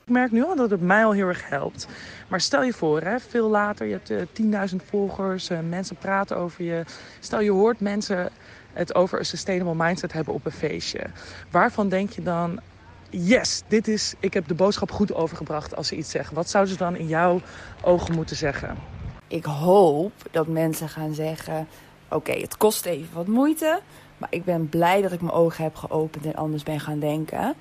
Ik 0.04 0.12
merk 0.12 0.30
nu 0.30 0.44
al 0.44 0.56
dat 0.56 0.70
het 0.70 0.80
mij 0.80 1.04
al 1.04 1.12
heel 1.12 1.28
erg 1.28 1.48
helpt. 1.48 1.88
Maar 2.28 2.40
stel 2.40 2.62
je 2.62 2.72
voor, 2.72 3.00
hè, 3.00 3.20
veel 3.20 3.48
later, 3.48 3.86
je 3.86 3.92
hebt 3.92 4.10
uh, 4.10 4.20
eh, 4.20 4.70
10.000 4.70 4.76
volgers, 4.84 5.50
uh, 5.50 5.58
mensen 5.68 5.96
praten 5.96 6.36
over 6.36 6.64
je. 6.64 6.84
Stel 7.20 7.40
je 7.40 7.50
hoort 7.50 7.80
mensen 7.80 8.30
het 8.72 8.94
over 8.94 9.18
een 9.18 9.24
sustainable 9.24 9.84
mindset 9.84 10.12
hebben 10.12 10.34
op 10.34 10.46
een 10.46 10.52
feestje. 10.52 11.06
Waarvan 11.50 11.88
denk 11.88 12.10
je 12.10 12.22
dan, 12.22 12.60
yes, 13.10 13.62
dit 13.68 13.88
is, 13.88 14.14
ik 14.20 14.34
heb 14.34 14.48
de 14.48 14.54
boodschap 14.54 14.90
goed 14.90 15.14
overgebracht 15.14 15.76
als 15.76 15.88
ze 15.88 15.96
iets 15.96 16.10
zeggen. 16.10 16.34
Wat 16.34 16.50
zouden 16.50 16.72
ze 16.72 16.78
dan 16.78 16.96
in 16.96 17.06
jouw 17.06 17.40
ogen 17.82 18.14
moeten 18.14 18.36
zeggen? 18.36 18.76
ik 19.32 19.44
hoop 19.44 20.12
dat 20.30 20.46
mensen 20.46 20.88
gaan 20.88 21.14
zeggen: 21.14 21.68
Oké, 22.08 22.32
het 22.32 22.56
kost 22.56 22.86
even 22.86 23.14
wat 23.14 23.26
moeite. 23.26 23.80
Maar 24.18 24.28
ik 24.32 24.44
ben 24.44 24.68
blij 24.68 25.02
dat 25.02 25.12
ik 25.12 25.20
mijn 25.20 25.32
ogen 25.32 25.64
heb 25.64 25.76
geopend 25.76 26.26
en 26.26 26.34
anders 26.34 26.62
ben 26.62 26.80
gaan 26.80 26.98
denken. 26.98 27.54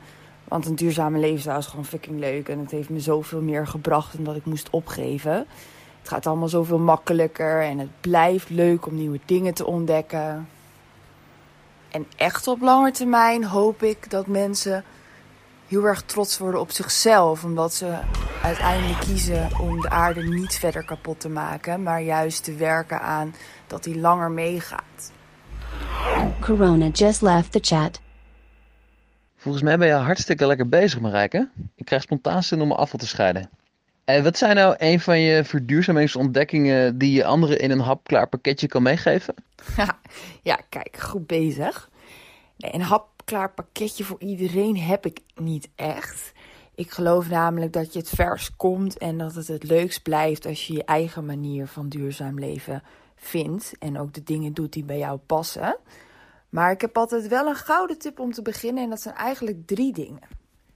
Want 0.43 0.65
een 0.65 0.75
duurzame 0.75 1.19
levensstijl 1.19 1.57
is 1.57 1.65
gewoon 1.65 1.85
fucking 1.85 2.19
leuk. 2.19 2.49
En 2.49 2.59
het 2.59 2.71
heeft 2.71 2.89
me 2.89 2.99
zoveel 2.99 3.41
meer 3.41 3.67
gebracht 3.67 4.15
dan 4.15 4.23
dat 4.23 4.35
ik 4.35 4.45
moest 4.45 4.69
opgeven. 4.69 5.33
Het 5.99 6.09
gaat 6.09 6.27
allemaal 6.27 6.47
zoveel 6.47 6.79
makkelijker. 6.79 7.61
En 7.61 7.79
het 7.79 8.01
blijft 8.01 8.49
leuk 8.49 8.85
om 8.85 8.95
nieuwe 8.95 9.19
dingen 9.25 9.53
te 9.53 9.65
ontdekken. 9.65 10.47
En 11.91 12.07
echt 12.15 12.47
op 12.47 12.61
lange 12.61 12.91
termijn 12.91 13.43
hoop 13.43 13.83
ik 13.83 14.09
dat 14.09 14.27
mensen 14.27 14.83
heel 15.67 15.83
erg 15.83 16.01
trots 16.01 16.37
worden 16.37 16.59
op 16.59 16.71
zichzelf. 16.71 17.43
Omdat 17.43 17.73
ze 17.73 17.99
uiteindelijk 18.43 18.99
kiezen 18.99 19.49
om 19.59 19.81
de 19.81 19.89
aarde 19.89 20.23
niet 20.23 20.55
verder 20.55 20.85
kapot 20.85 21.19
te 21.19 21.29
maken. 21.29 21.83
Maar 21.83 22.01
juist 22.01 22.43
te 22.43 22.55
werken 22.55 23.01
aan 23.01 23.35
dat 23.67 23.83
die 23.83 23.99
langer 23.99 24.31
meegaat. 24.31 25.11
Corona 26.39 26.87
just 26.87 27.21
left 27.21 27.51
the 27.51 27.59
chat. 27.61 27.99
Volgens 29.35 29.63
mij 29.63 29.77
ben 29.77 29.87
je 29.87 29.93
hartstikke 29.93 30.45
lekker 30.45 30.69
bezig, 30.69 30.99
Marijke. 30.99 31.49
Ik 31.75 31.85
krijg 31.85 32.01
spontaan 32.01 32.43
zin 32.43 32.61
om 32.61 32.67
mijn 32.67 32.79
afval 32.79 32.99
te 32.99 33.07
scheiden. 33.07 33.49
En 34.15 34.23
wat 34.23 34.37
zijn 34.37 34.55
nou 34.55 34.75
een 34.77 34.99
van 34.99 35.19
je 35.19 35.43
verduurzamingsontdekkingen 35.43 36.97
die 36.97 37.11
je 37.11 37.25
anderen 37.25 37.59
in 37.59 37.71
een 37.71 37.79
hapklaar 37.79 38.29
pakketje 38.29 38.67
kan 38.67 38.83
meegeven? 38.83 39.33
ja, 40.41 40.59
kijk, 40.69 40.97
goed 40.97 41.27
bezig. 41.27 41.89
Nee, 42.57 42.73
een 42.73 42.81
hap 42.81 43.09
klaar 43.25 43.51
pakketje 43.51 44.03
voor 44.03 44.19
iedereen 44.19 44.77
heb 44.77 45.05
ik 45.05 45.19
niet 45.35 45.69
echt. 45.75 46.31
Ik 46.75 46.91
geloof 46.91 47.29
namelijk 47.29 47.73
dat 47.73 47.93
je 47.93 47.99
het 47.99 48.09
vers 48.09 48.55
komt 48.55 48.97
en 48.97 49.17
dat 49.17 49.35
het 49.35 49.47
het 49.47 49.63
leukst 49.63 50.03
blijft 50.03 50.45
als 50.45 50.67
je 50.67 50.73
je 50.73 50.83
eigen 50.83 51.25
manier 51.25 51.67
van 51.67 51.89
duurzaam 51.89 52.39
leven 52.39 52.83
vindt 53.15 53.73
en 53.79 53.99
ook 53.99 54.13
de 54.13 54.23
dingen 54.23 54.53
doet 54.53 54.73
die 54.73 54.83
bij 54.83 54.97
jou 54.97 55.17
passen. 55.17 55.77
Maar 56.49 56.71
ik 56.71 56.81
heb 56.81 56.97
altijd 56.97 57.27
wel 57.27 57.47
een 57.47 57.55
gouden 57.55 57.99
tip 57.99 58.19
om 58.19 58.31
te 58.31 58.41
beginnen 58.41 58.83
en 58.83 58.89
dat 58.89 59.01
zijn 59.01 59.15
eigenlijk 59.15 59.67
drie 59.67 59.93
dingen. 59.93 60.21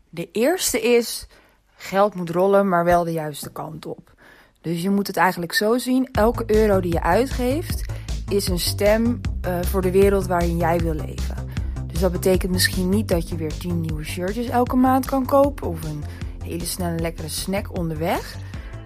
De 0.10 0.32
eerste 0.32 0.82
is: 0.82 1.28
geld 1.76 2.16
moet 2.16 2.30
rollen, 2.30 2.70
maar 2.70 2.86
wel 2.86 3.04
de 3.04 3.12
juiste 3.12 3.52
kant 3.52 3.86
op. 3.86 4.14
Dus 4.62 4.82
je 4.82 4.90
moet 4.90 5.08
het 5.08 5.18
eigenlijk 5.18 5.54
zo 5.54 5.78
zien: 5.78 6.10
elke 6.12 6.44
euro 6.48 6.80
die 6.80 6.94
je 6.94 7.02
uitgeeft 7.02 7.94
is 8.30 8.48
een 8.48 8.60
stem 8.60 9.22
uh, 9.48 9.62
voor 9.62 9.82
de 9.82 9.92
wereld 9.92 10.28
waarin 10.28 10.58
jij 10.58 10.80
wil 10.80 10.94
leven. 10.94 11.54
Dus 11.88 12.00
dat 12.00 12.12
betekent 12.12 12.52
misschien 12.52 12.90
niet 12.90 13.08
dat 13.08 13.30
je 13.30 13.36
weer 13.36 13.58
10 13.58 13.82
nieuwe 13.82 14.04
shirtjes 14.04 14.48
elke 14.48 14.76
maand 14.76 15.06
kan 15.06 15.26
kopen 15.26 15.68
of 15.68 15.84
een 15.84 16.04
hele 16.44 16.66
snelle 16.66 17.00
lekkere 17.00 17.30
snack 17.30 17.78
onderweg. 17.78 18.36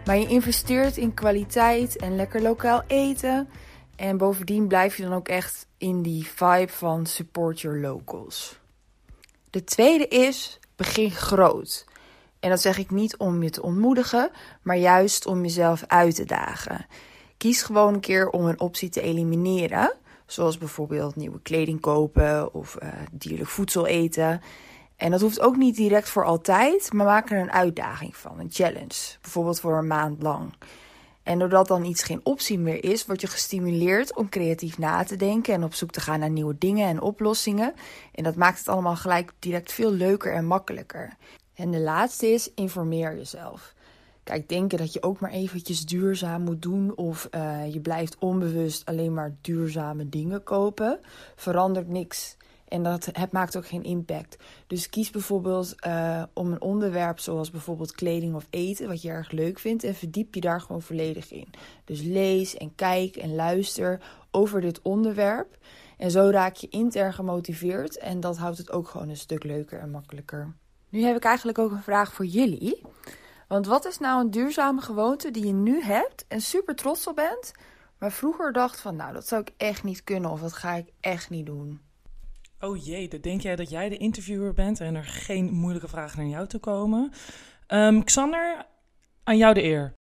Maar 0.05 0.17
je 0.17 0.27
investeert 0.27 0.97
in 0.97 1.13
kwaliteit 1.13 1.97
en 1.97 2.15
lekker 2.15 2.41
lokaal 2.41 2.83
eten. 2.87 3.49
En 3.95 4.17
bovendien 4.17 4.67
blijf 4.67 4.97
je 4.97 5.03
dan 5.03 5.13
ook 5.13 5.27
echt 5.27 5.67
in 5.77 6.01
die 6.01 6.27
vibe 6.27 6.71
van 6.71 7.05
support 7.05 7.61
your 7.61 7.79
locals. 7.79 8.59
De 9.49 9.63
tweede 9.63 10.07
is 10.07 10.59
begin 10.75 11.11
groot. 11.11 11.85
En 12.39 12.49
dat 12.49 12.61
zeg 12.61 12.77
ik 12.77 12.91
niet 12.91 13.17
om 13.17 13.43
je 13.43 13.49
te 13.49 13.61
ontmoedigen, 13.61 14.31
maar 14.61 14.77
juist 14.77 15.25
om 15.25 15.41
jezelf 15.41 15.83
uit 15.87 16.15
te 16.15 16.25
dagen. 16.25 16.85
Kies 17.37 17.61
gewoon 17.61 17.93
een 17.93 17.99
keer 17.99 18.29
om 18.29 18.45
een 18.45 18.59
optie 18.59 18.89
te 18.89 19.01
elimineren. 19.01 19.93
Zoals 20.25 20.57
bijvoorbeeld 20.57 21.15
nieuwe 21.15 21.41
kleding 21.41 21.79
kopen 21.79 22.53
of 22.53 22.77
uh, 22.83 22.89
dierlijk 23.11 23.49
voedsel 23.49 23.87
eten. 23.87 24.41
En 24.95 25.11
dat 25.11 25.21
hoeft 25.21 25.39
ook 25.39 25.55
niet 25.55 25.75
direct 25.75 26.09
voor 26.09 26.25
altijd, 26.25 26.93
maar 26.93 27.05
maak 27.05 27.31
er 27.31 27.39
een 27.39 27.51
uitdaging 27.51 28.15
van, 28.15 28.39
een 28.39 28.51
challenge. 28.51 29.17
Bijvoorbeeld 29.21 29.59
voor 29.59 29.77
een 29.77 29.87
maand 29.87 30.21
lang. 30.21 30.53
En 31.23 31.39
doordat 31.39 31.67
dan 31.67 31.85
iets 31.85 32.03
geen 32.03 32.19
optie 32.23 32.59
meer 32.59 32.83
is, 32.83 33.05
word 33.05 33.21
je 33.21 33.27
gestimuleerd 33.27 34.15
om 34.15 34.29
creatief 34.29 34.77
na 34.77 35.03
te 35.03 35.15
denken 35.15 35.53
en 35.53 35.63
op 35.63 35.73
zoek 35.73 35.91
te 35.91 36.01
gaan 36.01 36.19
naar 36.19 36.29
nieuwe 36.29 36.55
dingen 36.57 36.87
en 36.87 37.01
oplossingen. 37.01 37.73
En 38.11 38.23
dat 38.23 38.35
maakt 38.35 38.59
het 38.59 38.67
allemaal 38.67 38.95
gelijk 38.95 39.31
direct 39.39 39.71
veel 39.71 39.91
leuker 39.91 40.33
en 40.33 40.45
makkelijker. 40.45 41.17
En 41.59 41.71
de 41.71 41.79
laatste 41.79 42.27
is: 42.27 42.53
informeer 42.53 43.15
jezelf. 43.15 43.73
Kijk, 44.23 44.49
denken 44.49 44.77
dat 44.77 44.93
je 44.93 45.03
ook 45.03 45.19
maar 45.19 45.31
eventjes 45.31 45.85
duurzaam 45.85 46.41
moet 46.41 46.61
doen 46.61 46.97
of 46.97 47.27
uh, 47.31 47.73
je 47.73 47.79
blijft 47.79 48.17
onbewust 48.19 48.85
alleen 48.85 49.13
maar 49.13 49.35
duurzame 49.41 50.09
dingen 50.09 50.43
kopen, 50.43 50.99
verandert 51.35 51.87
niks. 51.87 52.37
En 52.67 52.83
dat 52.83 53.09
het 53.11 53.31
maakt 53.31 53.57
ook 53.57 53.67
geen 53.67 53.83
impact. 53.83 54.37
Dus 54.67 54.89
kies 54.89 55.09
bijvoorbeeld 55.09 55.75
uh, 55.87 56.23
om 56.33 56.51
een 56.51 56.61
onderwerp 56.61 57.19
zoals 57.19 57.51
bijvoorbeeld 57.51 57.91
kleding 57.91 58.35
of 58.35 58.47
eten, 58.49 58.87
wat 58.87 59.01
je 59.01 59.09
erg 59.09 59.31
leuk 59.31 59.59
vindt, 59.59 59.83
en 59.83 59.95
verdiep 59.95 60.35
je 60.35 60.41
daar 60.41 60.61
gewoon 60.61 60.81
volledig 60.81 61.31
in. 61.31 61.47
Dus 61.85 62.01
lees 62.01 62.57
en 62.57 62.75
kijk 62.75 63.15
en 63.15 63.35
luister 63.35 64.01
over 64.31 64.61
dit 64.61 64.81
onderwerp. 64.81 65.57
En 65.97 66.11
zo 66.11 66.29
raak 66.29 66.55
je 66.55 66.69
intern 66.69 67.13
gemotiveerd 67.13 67.97
en 67.97 68.19
dat 68.19 68.37
houdt 68.37 68.57
het 68.57 68.71
ook 68.71 68.87
gewoon 68.87 69.09
een 69.09 69.17
stuk 69.17 69.43
leuker 69.43 69.79
en 69.79 69.91
makkelijker. 69.91 70.53
Nu 70.89 71.03
heb 71.03 71.15
ik 71.15 71.23
eigenlijk 71.23 71.57
ook 71.57 71.71
een 71.71 71.83
vraag 71.83 72.13
voor 72.13 72.25
jullie. 72.25 72.81
Want 73.47 73.65
wat 73.65 73.85
is 73.85 73.97
nou 73.97 74.21
een 74.21 74.31
duurzame 74.31 74.81
gewoonte 74.81 75.31
die 75.31 75.45
je 75.45 75.53
nu 75.53 75.81
hebt 75.81 76.25
en 76.27 76.41
super 76.41 76.75
trots 76.75 77.07
op 77.07 77.15
bent, 77.15 77.51
maar 77.97 78.11
vroeger 78.11 78.53
dacht 78.53 78.81
van, 78.81 78.95
nou, 78.95 79.13
dat 79.13 79.27
zou 79.27 79.41
ik 79.41 79.53
echt 79.57 79.83
niet 79.83 80.03
kunnen 80.03 80.29
of 80.29 80.41
dat 80.41 80.53
ga 80.53 80.73
ik 80.73 80.91
echt 80.99 81.29
niet 81.29 81.45
doen? 81.45 81.81
Oh 82.59 82.85
jee, 82.85 83.07
dan 83.07 83.21
denk 83.21 83.41
jij 83.41 83.55
dat 83.55 83.69
jij 83.69 83.89
de 83.89 83.97
interviewer 83.97 84.53
bent 84.53 84.79
en 84.79 84.95
er 84.95 85.03
geen 85.03 85.53
moeilijke 85.53 85.87
vragen 85.87 86.19
naar 86.19 86.27
jou 86.27 86.47
te 86.47 86.59
komen. 86.59 87.11
Um, 87.67 88.03
Xander, 88.03 88.65
aan 89.23 89.37
jou 89.37 89.53
de 89.53 89.63
eer. 89.63 89.93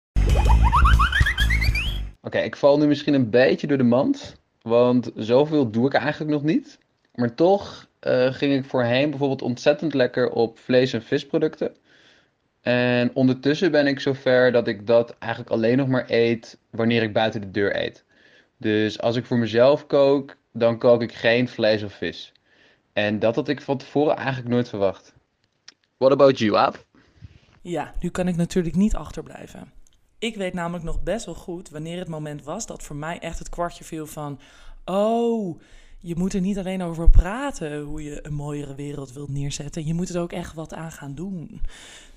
Oké, 2.21 2.39
ik 2.39 2.57
val 2.57 2.79
nu 2.79 2.87
misschien 2.87 3.15
een 3.15 3.31
beetje 3.31 3.67
door 3.67 3.79
de 3.79 3.83
mand, 3.83 4.37
want 4.63 5.11
zoveel 5.15 5.71
doe 5.71 5.87
ik 5.87 5.95
eigenlijk 5.95 6.33
nog 6.33 6.43
niet. 6.43 6.79
Maar 7.15 7.35
toch 7.35 7.88
uh, 8.01 8.33
ging 8.33 8.55
ik 8.55 8.65
voorheen 8.65 9.11
bijvoorbeeld 9.11 9.43
ontzettend 9.43 9.95
lekker 9.95 10.31
op 10.31 10.59
vlees- 10.59 10.93
en 10.93 11.03
visproducten. 11.03 11.77
En 12.61 13.11
ondertussen 13.15 13.71
ben 13.71 13.87
ik 13.87 14.01
zover 14.01 14.53
dat 14.53 14.69
ik 14.69 14.87
dat 14.87 15.17
eigenlijk 15.19 15.53
alleen 15.53 15.77
nog 15.77 15.89
maar 15.89 16.05
eet 16.09 16.59
wanneer 16.71 17.03
ik 17.03 17.13
buiten 17.13 17.41
de 17.41 17.51
deur 17.51 17.83
eet. 17.83 18.05
Dus 18.57 19.01
als 19.01 19.17
ik 19.17 19.27
voor 19.27 19.39
mezelf 19.39 19.87
kook, 19.87 20.37
dan 20.53 20.79
kook 20.79 21.03
ik 21.03 21.13
geen 21.13 21.49
vlees 21.49 21.83
of 21.83 21.93
vis. 21.93 22.33
En 22.93 23.19
dat 23.19 23.35
had 23.35 23.49
ik 23.49 23.61
van 23.61 23.79
tevoren 23.79 24.17
eigenlijk 24.17 24.49
nooit 24.49 24.69
verwacht. 24.69 25.15
What 25.97 26.13
about 26.13 26.39
you, 26.39 26.57
Aap? 26.57 26.87
Ja, 27.63 27.95
nu 28.01 28.09
kan 28.09 28.29
ik 28.29 28.37
natuurlijk 28.37 28.77
niet 28.77 28.95
achterblijven. 28.95 29.73
Ik 30.19 30.37
weet 30.37 30.55
namelijk 30.55 30.85
nog 30.85 31.03
best 31.03 31.27
wel 31.27 31.35
goed 31.35 31.71
wanneer 31.71 31.99
het 31.99 32.09
moment 32.09 32.45
was 32.45 32.67
dat 32.67 32.83
voor 32.83 32.97
mij 32.97 33.19
echt 33.19 33.39
het 33.39 33.49
kwartje 33.49 33.85
viel 33.85 34.07
van... 34.07 34.41
Oh, 34.85 35.61
je 36.01 36.17
moet 36.17 36.35
er 36.35 36.41
niet 36.41 36.59
alleen 36.59 36.83
over 36.83 37.11
praten 37.11 37.81
hoe 37.81 38.03
je 38.03 38.27
een 38.27 38.35
mooiere 38.35 38.75
wereld 38.75 39.13
wilt 39.13 39.31
neerzetten. 39.31 39.87
Je 39.87 39.95
moet 39.95 40.09
er 40.09 40.21
ook 40.21 40.33
echt 40.33 40.55
wat 40.55 40.75
aan 40.75 40.93
gaan 40.93 41.15
doen. 41.15 41.61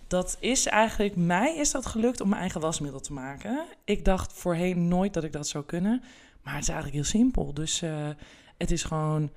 Dat 0.07 0.38
is 0.39 0.65
eigenlijk, 0.65 1.15
mij 1.15 1.55
is 1.55 1.71
dat 1.71 1.85
gelukt 1.85 2.21
om 2.21 2.29
mijn 2.29 2.41
eigen 2.41 2.61
wasmiddel 2.61 3.00
te 3.00 3.13
maken. 3.13 3.65
Ik 3.83 4.05
dacht 4.05 4.33
voorheen 4.33 4.88
nooit 4.88 5.13
dat 5.13 5.23
ik 5.23 5.31
dat 5.31 5.47
zou 5.47 5.63
kunnen. 5.63 6.01
Maar 6.43 6.53
het 6.53 6.63
is 6.63 6.69
eigenlijk 6.69 6.97
heel 6.97 7.21
simpel. 7.21 7.53
Dus 7.53 7.81
uh, 7.81 8.09
het 8.57 8.71
is 8.71 8.83
gewoon 8.83 9.29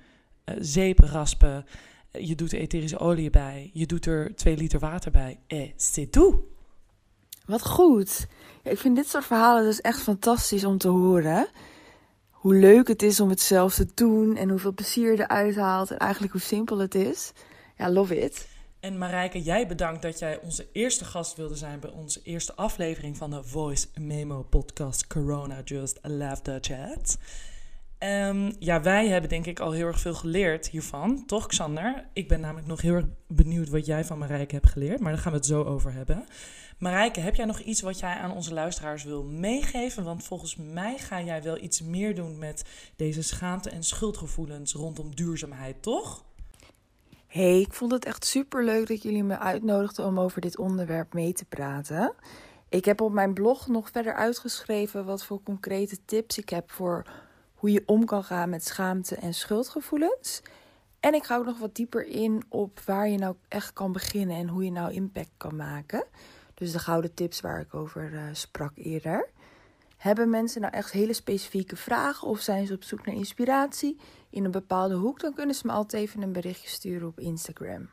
uh, 0.75 0.93
raspen. 0.93 1.65
Je 2.11 2.35
doet 2.35 2.51
er 2.51 2.59
etherische 2.59 2.99
olie 2.99 3.29
bij. 3.29 3.69
Je 3.73 3.85
doet 3.85 4.05
er 4.05 4.35
2 4.35 4.57
liter 4.57 4.79
water 4.79 5.11
bij. 5.11 5.39
Et 5.47 5.73
c'est 5.75 6.11
tout. 6.11 6.35
Wat 7.45 7.65
goed. 7.65 8.27
Ik 8.63 8.77
vind 8.77 8.95
dit 8.95 9.07
soort 9.07 9.25
verhalen 9.25 9.63
dus 9.63 9.81
echt 9.81 10.01
fantastisch 10.01 10.65
om 10.65 10.77
te 10.77 10.87
horen. 10.87 11.47
Hoe 12.45 12.55
leuk 12.55 12.87
het 12.87 13.01
is 13.01 13.19
om 13.19 13.29
het 13.29 13.41
zelf 13.41 13.73
te 13.73 13.87
doen 13.93 14.35
en 14.35 14.49
hoeveel 14.49 14.73
plezier 14.73 15.11
je 15.11 15.21
eruit 15.21 15.55
haalt 15.55 15.91
en 15.91 15.97
eigenlijk 15.97 16.31
hoe 16.31 16.41
simpel 16.41 16.77
het 16.77 16.95
is. 16.95 17.31
Ja, 17.77 17.91
love 17.91 18.19
it. 18.19 18.47
En 18.79 18.97
Marijke, 18.97 19.41
jij 19.41 19.67
bedankt 19.67 20.01
dat 20.01 20.19
jij 20.19 20.39
onze 20.41 20.67
eerste 20.71 21.05
gast 21.05 21.35
wilde 21.37 21.55
zijn 21.55 21.79
bij 21.79 21.89
onze 21.89 22.21
eerste 22.23 22.55
aflevering 22.55 23.17
van 23.17 23.29
de 23.29 23.43
Voice 23.43 23.87
Memo 23.99 24.41
podcast 24.49 25.07
Corona 25.07 25.61
Just 25.63 25.99
Love 26.01 26.41
the 26.41 26.57
Chat. 26.61 27.17
Um, 28.05 28.53
ja, 28.59 28.81
wij 28.81 29.07
hebben 29.07 29.29
denk 29.29 29.45
ik 29.45 29.59
al 29.59 29.71
heel 29.71 29.87
erg 29.87 29.99
veel 29.99 30.13
geleerd 30.13 30.67
hiervan, 30.67 31.25
toch 31.25 31.47
Xander? 31.47 32.07
Ik 32.13 32.27
ben 32.27 32.39
namelijk 32.39 32.67
nog 32.67 32.81
heel 32.81 32.93
erg 32.93 33.05
benieuwd 33.27 33.69
wat 33.69 33.85
jij 33.85 34.05
van 34.05 34.17
Marijke 34.17 34.55
hebt 34.55 34.69
geleerd, 34.69 34.99
maar 34.99 35.11
daar 35.11 35.21
gaan 35.21 35.31
we 35.31 35.37
het 35.37 35.47
zo 35.47 35.63
over 35.63 35.93
hebben. 35.93 36.25
Marijke, 36.77 37.19
heb 37.19 37.35
jij 37.35 37.45
nog 37.45 37.59
iets 37.59 37.81
wat 37.81 37.99
jij 37.99 38.13
aan 38.13 38.31
onze 38.31 38.53
luisteraars 38.53 39.03
wil 39.03 39.23
meegeven? 39.23 40.03
Want 40.03 40.23
volgens 40.23 40.55
mij 40.55 40.97
ga 40.97 41.21
jij 41.21 41.43
wel 41.43 41.57
iets 41.61 41.81
meer 41.81 42.15
doen 42.15 42.37
met 42.37 42.63
deze 42.95 43.21
schaamte 43.21 43.69
en 43.69 43.83
schuldgevoelens 43.83 44.73
rondom 44.73 45.15
duurzaamheid, 45.15 45.81
toch? 45.81 46.23
Hey, 47.27 47.59
ik 47.59 47.73
vond 47.73 47.91
het 47.91 48.05
echt 48.05 48.25
super 48.25 48.63
leuk 48.63 48.87
dat 48.87 49.01
jullie 49.01 49.23
me 49.23 49.37
uitnodigden 49.37 50.05
om 50.05 50.19
over 50.19 50.41
dit 50.41 50.57
onderwerp 50.57 51.13
mee 51.13 51.33
te 51.33 51.45
praten. 51.45 52.13
Ik 52.69 52.85
heb 52.85 53.01
op 53.01 53.11
mijn 53.11 53.33
blog 53.33 53.67
nog 53.67 53.89
verder 53.91 54.13
uitgeschreven 54.13 55.05
wat 55.05 55.25
voor 55.25 55.43
concrete 55.43 55.97
tips 56.05 56.37
ik 56.37 56.49
heb 56.49 56.71
voor 56.71 57.05
hoe 57.65 57.73
je 57.73 57.83
om 57.85 58.05
kan 58.05 58.23
gaan 58.23 58.49
met 58.49 58.65
schaamte 58.65 59.15
en 59.15 59.33
schuldgevoelens. 59.33 60.41
En 60.99 61.13
ik 61.13 61.23
ga 61.23 61.37
ook 61.37 61.45
nog 61.45 61.59
wat 61.59 61.75
dieper 61.75 62.05
in 62.07 62.43
op 62.49 62.79
waar 62.79 63.09
je 63.09 63.17
nou 63.17 63.35
echt 63.47 63.73
kan 63.73 63.91
beginnen 63.91 64.35
en 64.35 64.47
hoe 64.47 64.63
je 64.63 64.71
nou 64.71 64.93
impact 64.93 65.31
kan 65.37 65.55
maken. 65.55 66.05
Dus 66.53 66.71
de 66.71 66.79
gouden 66.79 67.13
tips 67.13 67.41
waar 67.41 67.59
ik 67.59 67.73
over 67.73 68.13
uh, 68.13 68.21
sprak 68.31 68.71
eerder. 68.75 69.29
Hebben 69.97 70.29
mensen 70.29 70.61
nou 70.61 70.73
echt 70.73 70.91
hele 70.91 71.13
specifieke 71.13 71.75
vragen 71.75 72.27
of 72.27 72.39
zijn 72.39 72.67
ze 72.67 72.73
op 72.73 72.83
zoek 72.83 73.05
naar 73.05 73.15
inspiratie 73.15 73.99
in 74.29 74.45
een 74.45 74.51
bepaalde 74.51 74.95
hoek, 74.95 75.19
dan 75.19 75.33
kunnen 75.33 75.55
ze 75.55 75.67
me 75.67 75.73
altijd 75.73 76.03
even 76.03 76.21
een 76.21 76.33
berichtje 76.33 76.69
sturen 76.69 77.07
op 77.07 77.19
Instagram. 77.19 77.89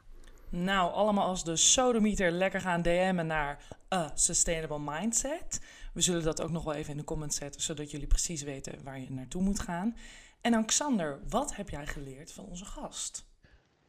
Nou, 0.55 0.93
allemaal 0.93 1.27
als 1.27 1.45
de 1.45 1.57
sodemieter 1.57 2.31
lekker 2.31 2.61
gaan 2.61 2.83
DM'en 2.83 3.27
naar 3.27 3.59
A 3.95 4.11
Sustainable 4.15 4.79
Mindset. 4.79 5.61
We 5.95 6.01
zullen 6.01 6.23
dat 6.23 6.43
ook 6.43 6.51
nog 6.51 6.65
wel 6.65 6.75
even 6.75 6.91
in 6.91 6.97
de 6.97 7.05
comments 7.05 7.37
zetten, 7.37 7.63
zodat 7.63 7.91
jullie 7.91 8.07
precies 8.07 8.43
weten 8.43 8.75
waar 8.85 9.01
je 9.01 9.07
naartoe 9.11 9.43
moet 9.43 9.61
gaan. 9.61 9.97
En 10.41 10.53
dan 10.53 10.65
Xander, 10.65 11.19
wat 11.29 11.57
heb 11.57 11.69
jij 11.69 11.87
geleerd 11.87 12.33
van 12.33 12.45
onze 12.45 12.65
gast? 12.65 13.25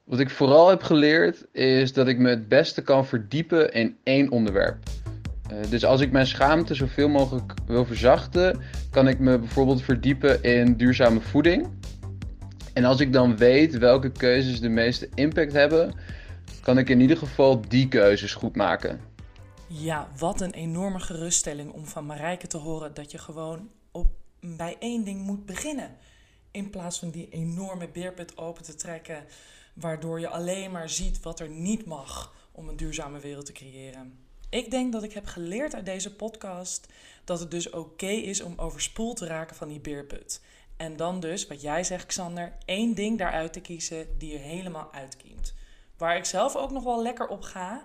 Wat 0.04 0.20
ik 0.20 0.30
vooral 0.30 0.70
heb 0.70 0.84
geleerd 0.84 1.46
is 1.54 1.94
dat 1.94 2.08
ik 2.08 2.18
me 2.18 2.30
het 2.30 2.48
beste 2.48 2.82
kan 2.82 3.06
verdiepen 3.06 3.74
in 3.74 3.98
één 4.04 4.32
onderwerp. 4.32 4.84
Uh, 5.52 5.58
dus 5.70 5.86
als 5.86 6.02
ik 6.02 6.12
mijn 6.12 6.28
schaamte 6.28 6.74
zoveel 6.74 7.10
mogelijk 7.10 7.54
wil 7.66 7.86
verzachten, 7.86 8.62
kan 8.92 9.08
ik 9.08 9.20
me 9.20 9.40
bijvoorbeeld 9.40 9.82
verdiepen 9.82 10.44
in 10.44 10.78
duurzame 10.78 11.22
voeding. 11.22 11.68
En 12.74 12.84
als 12.84 13.00
ik 13.00 13.14
dan 13.14 13.38
weet 13.38 13.78
welke 13.78 14.12
keuzes 14.12 14.60
de 14.60 14.70
meeste 14.70 15.10
impact 15.14 15.54
hebben, 15.54 15.94
kan 16.62 16.78
ik 16.78 16.90
in 16.90 17.00
ieder 17.00 17.18
geval 17.18 17.62
die 17.68 17.88
keuzes 17.88 18.34
goed 18.34 18.56
maken. 18.56 19.02
Ja, 19.68 20.08
wat 20.18 20.42
een 20.42 20.54
enorme 20.54 21.00
geruststelling 21.00 21.72
om 21.72 21.86
van 21.86 22.06
Marijke 22.06 22.48
te 22.48 22.58
horen 22.58 22.94
dat 22.94 23.12
je 23.12 23.18
gewoon 23.18 23.70
op, 23.92 24.08
bij 24.40 24.76
één 24.80 25.04
ding 25.04 25.22
moet 25.22 25.46
beginnen. 25.46 25.98
In 26.52 26.70
plaats 26.70 27.00
van 27.00 27.10
die 27.10 27.30
enorme 27.30 27.90
beerput 27.90 28.38
open 28.38 28.64
te 28.64 28.76
trekken, 28.76 29.26
waardoor 29.74 30.20
je 30.20 30.28
alleen 30.28 30.72
maar 30.72 30.90
ziet 30.90 31.20
wat 31.22 31.40
er 31.40 31.50
niet 31.50 31.86
mag 31.86 32.34
om 32.52 32.70
een 32.70 32.78
duurzame 32.78 33.20
wereld 33.20 33.46
te 33.46 33.52
creëren. 33.52 34.18
Ik 34.50 34.72
denk 34.72 34.92
dat 34.92 35.04
ik 35.04 35.14
heb 35.14 35.26
geleerd 35.26 35.76
uit 35.76 35.86
deze 35.86 36.16
podcast 36.16 36.88
dat 37.24 37.40
het 37.40 37.52
dus 37.52 37.70
oké 37.70 38.08
is 38.08 38.42
om 38.42 38.54
overspoeld 38.58 39.18
te 39.18 39.26
raken 39.26 39.56
van 39.56 39.68
die 39.68 39.80
beerput. 39.80 40.42
En 40.78 40.96
dan 40.96 41.20
dus, 41.20 41.48
wat 41.48 41.62
jij 41.62 41.84
zegt, 41.84 42.06
Xander, 42.06 42.54
één 42.66 42.94
ding 42.94 43.18
daaruit 43.18 43.54
te 43.54 43.62
kiezen 43.62 44.08
die 44.18 44.34
er 44.34 44.40
helemaal 44.40 44.94
uitkiemt. 44.94 45.54
Waar 45.98 46.18
ik 46.18 46.26
zelf 46.26 46.56
ook 46.56 46.72
nog 46.72 46.84
wel 46.84 47.02
lekker 47.02 47.28
op 47.28 47.42
ga, 47.42 47.84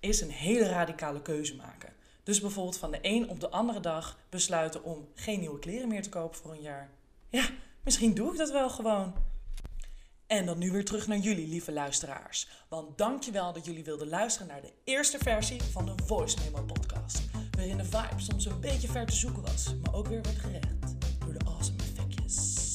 is 0.00 0.20
een 0.20 0.30
hele 0.30 0.68
radicale 0.68 1.22
keuze 1.22 1.56
maken. 1.56 1.92
Dus 2.22 2.40
bijvoorbeeld 2.40 2.78
van 2.78 2.90
de 2.90 2.98
een 3.02 3.28
op 3.28 3.40
de 3.40 3.50
andere 3.50 3.80
dag 3.80 4.18
besluiten 4.28 4.84
om 4.84 5.08
geen 5.14 5.40
nieuwe 5.40 5.58
kleren 5.58 5.88
meer 5.88 6.02
te 6.02 6.08
kopen 6.08 6.38
voor 6.38 6.52
een 6.52 6.62
jaar. 6.62 6.90
Ja, 7.28 7.48
misschien 7.84 8.14
doe 8.14 8.32
ik 8.32 8.38
dat 8.38 8.50
wel 8.50 8.70
gewoon. 8.70 9.14
En 10.26 10.46
dan 10.46 10.58
nu 10.58 10.70
weer 10.70 10.84
terug 10.84 11.06
naar 11.06 11.18
jullie, 11.18 11.48
lieve 11.48 11.72
luisteraars. 11.72 12.48
Want 12.68 12.98
dankjewel 12.98 13.52
dat 13.52 13.64
jullie 13.64 13.84
wilden 13.84 14.08
luisteren 14.08 14.48
naar 14.48 14.60
de 14.60 14.72
eerste 14.84 15.18
versie 15.18 15.62
van 15.62 15.86
de 15.86 15.92
Voice 16.04 16.36
Memo 16.44 16.62
podcast. 16.62 17.20
Waarin 17.50 17.76
de 17.76 17.84
vibe 17.84 18.20
soms 18.20 18.44
een 18.44 18.60
beetje 18.60 18.88
ver 18.88 19.06
te 19.06 19.16
zoeken 19.16 19.42
was, 19.42 19.74
maar 19.82 19.94
ook 19.94 20.06
weer 20.06 20.22
werd 20.22 20.38
gerecht 20.38 20.94
door 21.18 21.32
de 21.32 21.44
awesome 21.44 21.78
effectjes. 21.78 22.66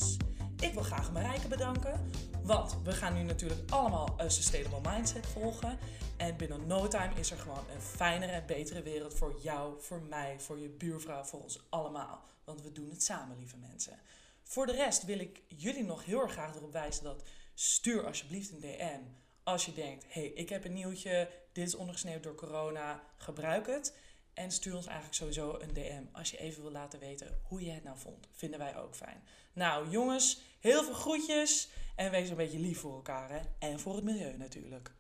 Ik 0.60 0.74
wil 0.74 0.84
graag 0.84 1.12
Marijke 1.12 1.48
bedanken, 1.48 2.10
want 2.44 2.78
we 2.84 2.92
gaan 2.92 3.14
nu 3.14 3.24
natuurlijk 3.24 3.72
allemaal 3.72 4.14
een 4.18 4.32
Sustainable 4.32 4.92
Mindset 4.92 5.26
volgen. 5.26 5.78
En 6.18 6.38
binnen 6.38 6.68
no 6.68 6.88
time 6.88 7.14
is 7.20 7.32
er 7.32 7.38
gewoon 7.38 7.66
een 7.74 7.82
fijnere 7.82 8.32
en 8.32 8.46
betere 8.46 8.82
wereld 8.82 9.14
voor 9.14 9.36
jou, 9.42 9.82
voor 9.82 10.02
mij, 10.02 10.40
voor 10.40 10.60
je 10.60 10.70
buurvrouw, 10.70 11.24
voor 11.24 11.42
ons 11.42 11.60
allemaal. 11.70 12.24
Want 12.44 12.62
we 12.62 12.72
doen 12.72 12.90
het 12.90 13.04
samen, 13.04 13.38
lieve 13.38 13.58
mensen. 13.58 14.00
Voor 14.44 14.66
de 14.66 14.76
rest 14.76 15.06
wil 15.06 15.20
ik 15.20 15.42
jullie 15.48 15.84
nog 15.84 16.06
heel 16.06 16.22
erg 16.22 16.32
graag 16.32 16.56
erop 16.56 16.72
wijzen 16.72 17.04
dat 17.04 17.24
stuur 17.54 18.06
alsjeblieft 18.06 18.52
een 18.52 18.60
DM. 18.60 19.02
Als 19.44 19.66
je 19.66 19.74
denkt, 19.74 20.06
hey, 20.08 20.26
ik 20.26 20.50
heb 20.50 20.66
een 20.66 20.74
nieuwtje, 20.74 21.30
dit 21.52 21.68
is 21.68 21.76
ondergesneeuwd 21.76 22.24
door 22.24 22.36
corona, 22.36 23.04
gebruik 23.18 23.68
het. 23.68 23.94
En 24.34 24.52
stuur 24.52 24.76
ons 24.76 24.86
eigenlijk 24.86 25.16
sowieso 25.16 25.58
een 25.60 25.74
DM 25.74 26.04
als 26.12 26.32
je 26.32 26.38
even 26.38 26.62
wil 26.62 26.72
laten 26.72 27.00
weten 27.00 27.40
hoe 27.44 27.66
je 27.66 27.72
het 27.72 27.84
nou 27.84 27.98
vond. 27.98 28.28
Vinden 28.32 28.60
wij 28.60 28.78
ook 28.78 28.96
fijn. 28.96 29.24
Nou 29.54 29.90
jongens, 29.90 30.42
heel 30.60 30.84
veel 30.84 30.94
groetjes 30.94 31.70
en 31.96 32.12
wees 32.12 32.30
een 32.30 32.36
beetje 32.36 32.60
lief 32.60 32.80
voor 32.80 32.94
elkaar 32.96 33.30
hè? 33.30 33.40
en 33.60 33.80
voor 33.80 33.96
het 33.96 34.04
milieu 34.04 34.38
natuurlijk. 34.38 34.92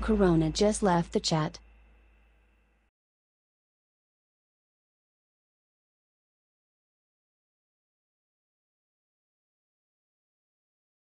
Corona 0.00 0.48
just 0.48 0.82
left 0.82 1.12
the 1.12 1.18
chat. 1.22 1.60